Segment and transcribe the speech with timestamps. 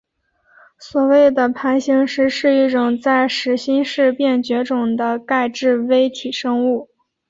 [0.79, 6.89] 所谓的盘星石是一种在始新世便绝种的钙质微体生物。